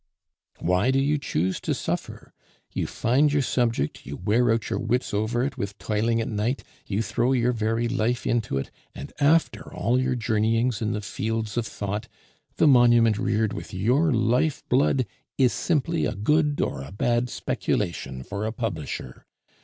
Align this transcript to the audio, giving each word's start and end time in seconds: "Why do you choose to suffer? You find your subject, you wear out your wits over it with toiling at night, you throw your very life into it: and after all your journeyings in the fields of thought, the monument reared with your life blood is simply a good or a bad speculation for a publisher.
"Why 0.57 0.89
do 0.89 0.97
you 0.97 1.19
choose 1.19 1.61
to 1.61 1.75
suffer? 1.75 2.33
You 2.73 2.87
find 2.87 3.31
your 3.31 3.43
subject, 3.43 4.03
you 4.03 4.17
wear 4.17 4.51
out 4.51 4.67
your 4.71 4.79
wits 4.79 5.13
over 5.13 5.43
it 5.43 5.59
with 5.59 5.77
toiling 5.77 6.19
at 6.19 6.27
night, 6.27 6.63
you 6.87 7.03
throw 7.03 7.33
your 7.33 7.51
very 7.51 7.87
life 7.87 8.25
into 8.25 8.57
it: 8.57 8.71
and 8.95 9.13
after 9.19 9.71
all 9.71 10.01
your 10.01 10.15
journeyings 10.15 10.81
in 10.81 10.93
the 10.93 11.01
fields 11.01 11.55
of 11.55 11.67
thought, 11.67 12.07
the 12.55 12.65
monument 12.67 13.19
reared 13.19 13.53
with 13.53 13.75
your 13.75 14.11
life 14.11 14.63
blood 14.69 15.05
is 15.37 15.53
simply 15.53 16.05
a 16.05 16.15
good 16.15 16.59
or 16.61 16.81
a 16.81 16.91
bad 16.91 17.29
speculation 17.29 18.23
for 18.23 18.47
a 18.47 18.51
publisher. 18.51 19.27